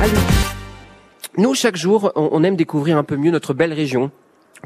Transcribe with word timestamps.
Allez. 0.00 0.12
Nous, 1.36 1.54
chaque 1.54 1.76
jour, 1.76 2.10
on 2.16 2.42
aime 2.42 2.56
découvrir 2.56 2.96
un 2.96 3.04
peu 3.04 3.16
mieux 3.16 3.30
notre 3.30 3.52
belle 3.52 3.74
région. 3.74 4.10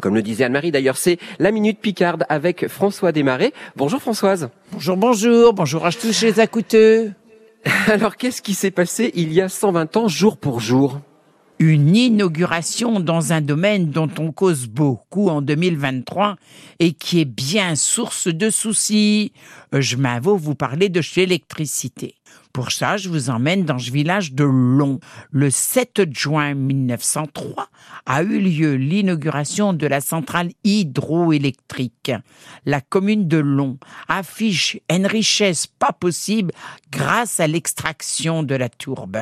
Comme 0.00 0.15
le 0.15 0.23
disait 0.23 0.45
Anne-Marie, 0.45 0.71
d'ailleurs, 0.71 0.97
c'est 0.97 1.18
la 1.41 1.50
Minute 1.50 1.81
Picarde 1.81 2.25
avec 2.29 2.68
François 2.68 3.10
Desmarais. 3.10 3.52
Bonjour 3.75 4.00
Françoise. 4.00 4.50
Bonjour, 4.73 4.97
bonjour, 4.97 5.52
bonjour 5.52 5.86
à 5.86 5.91
tous 5.91 6.23
les 6.23 6.41
écouteurs. 6.41 7.10
Alors, 7.89 8.16
qu'est-ce 8.16 8.43
qui 8.43 8.55
s'est 8.55 8.70
passé 8.70 9.11
il 9.14 9.32
y 9.32 9.41
a 9.41 9.48
120 9.48 9.96
ans, 9.96 10.07
jour 10.07 10.36
pour 10.36 10.61
jour? 10.61 11.00
Une 11.59 11.96
inauguration 11.96 13.01
dans 13.01 13.32
un 13.32 13.41
domaine 13.41 13.91
dont 13.91 14.11
on 14.19 14.30
cause 14.30 14.69
beaucoup 14.69 15.30
en 15.30 15.43
2023 15.43 16.37
et 16.79 16.93
qui 16.93 17.21
est 17.21 17.25
bien 17.25 17.75
source 17.75 18.29
de 18.29 18.51
soucis. 18.51 19.32
Je 19.73 19.96
m'avoue 19.96 20.37
vous 20.37 20.55
parler 20.55 20.89
de 20.89 21.01
l'électricité. 21.16 22.14
Pour 22.55 22.71
ça, 22.71 22.96
je 22.96 23.09
vous 23.09 23.30
emmène 23.30 23.64
dans 23.64 23.75
le 23.75 23.80
village 23.80 24.32
de 24.32 24.45
Long. 24.45 25.00
Le 25.32 25.50
7 25.50 26.02
juin 26.16 26.55
1903 26.55 27.69
a 28.06 28.23
eu 28.23 28.38
lieu 28.38 28.74
l'inauguration 28.74 29.73
de 29.73 29.88
la 29.88 30.01
centrale 30.01 30.52
hydroélectrique. 30.62 32.12
La 32.64 32.80
commune 32.80 33.27
de 33.27 33.38
Long 33.38 33.77
affiche 34.06 34.78
une 34.88 35.06
richesse 35.06 35.66
pas 35.66 35.92
possible 35.92 36.52
grâce 36.92 37.41
à 37.41 37.48
l'extraction 37.48 38.45
de 38.45 38.55
la 38.55 38.69
tourbe. 38.69 39.19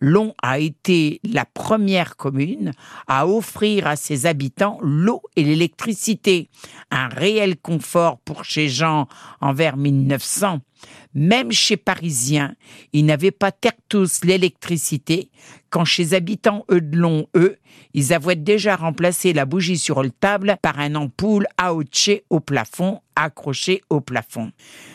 Long 0.00 0.34
a 0.42 0.58
été 0.58 1.20
la 1.22 1.44
première 1.44 2.16
commune 2.16 2.72
à 3.06 3.26
offrir 3.26 3.88
à 3.88 3.96
ses 3.96 4.24
habitants 4.24 4.78
l'eau 4.80 5.20
et 5.36 5.44
l'électricité, 5.44 6.48
un 6.90 7.08
réel 7.08 7.58
confort 7.58 8.18
pour 8.20 8.46
chez 8.46 8.70
gens 8.70 9.06
envers 9.42 9.76
1900 9.76 10.60
même 11.14 11.52
chez 11.52 11.76
Parisiens, 11.76 12.54
ils 12.92 13.04
n'avaient 13.04 13.30
pas 13.30 13.52
tous 13.88 14.24
l'électricité, 14.24 15.30
quand 15.68 15.84
chez 15.84 16.14
habitants 16.14 16.64
Eudelon, 16.70 17.26
eux, 17.36 17.56
ils 17.94 18.12
avaient 18.12 18.36
déjà 18.36 18.76
remplacé 18.76 19.32
la 19.32 19.44
bougie 19.44 19.78
sur 19.78 20.02
le 20.02 20.10
table 20.10 20.56
par 20.62 20.78
un 20.78 20.94
ampoule 20.94 21.46
aouché 21.58 22.24
au 22.30 22.40
plafond, 22.40 23.00
accroché 23.16 23.82
au 23.90 24.00
plafond. 24.00 24.52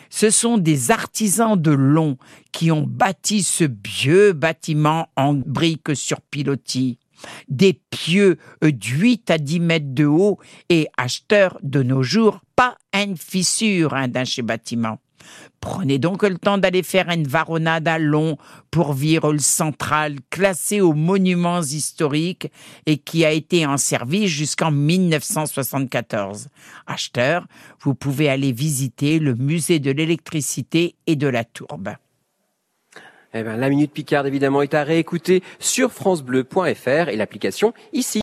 Ce 0.10 0.30
sont 0.30 0.58
des 0.58 0.92
artisans 0.92 1.60
de 1.60 1.72
Long 1.72 2.18
qui 2.52 2.72
ont 2.72 2.84
bâti 2.84 3.44
ce 3.44 3.66
vieux 3.86 4.34
bâtiment 4.34 5.10
en 5.16 5.34
briques 5.34 5.96
sur 5.96 6.22
pilotis 6.22 7.00
des 7.48 7.74
pieux 7.90 8.38
d'huit 8.62 9.30
à 9.30 9.38
dix 9.38 9.60
mètres 9.60 9.94
de 9.94 10.06
haut 10.06 10.38
et 10.70 10.88
acheteurs 10.98 11.58
de 11.64 11.84
nos 11.84 12.04
jours, 12.04 12.42
pas 12.56 12.78
une 12.94 13.18
fissure 13.18 13.94
hein, 13.94 14.08
d'un 14.08 14.26
chez 14.26 14.42
bâtiment. 14.42 15.00
Prenez 15.60 15.98
donc 15.98 16.24
le 16.24 16.38
temps 16.38 16.58
d'aller 16.58 16.84
faire 16.84 17.10
une 17.10 17.28
varonade 17.28 17.88
à 17.88 17.98
long 17.98 18.38
pour 18.72 18.94
vivre 18.94 19.34
le 19.34 19.40
central 19.40 20.18
classé 20.30 20.82
aux 20.82 20.94
monuments 20.94 21.62
historiques 21.62 22.52
et 22.86 22.98
qui 22.98 23.26
a 23.26 23.32
été 23.32 23.66
en 23.66 23.78
service 23.78 24.30
jusqu'en 24.30 24.72
1974. 24.72 26.50
Acheteur, 26.88 27.48
vous 27.82 27.96
pouvez 27.96 28.30
aller 28.30 28.52
visiter 28.52 29.20
le 29.20 29.36
musée 29.36 29.80
de 29.80 29.92
l'électricité 29.92 30.96
et 31.08 31.16
de 31.16 31.28
la 31.28 31.44
tourbe. 31.44 31.96
Eh 33.38 33.44
ben, 33.44 33.58
la 33.58 33.68
Minute 33.68 33.92
Picard, 33.92 34.26
évidemment, 34.26 34.62
est 34.62 34.74
à 34.74 34.86
réécouter 34.86 35.44
sur 35.60 35.92
francebleu.fr 35.92 37.10
et 37.10 37.18
l'application 37.18 37.74
ici. 37.92 38.14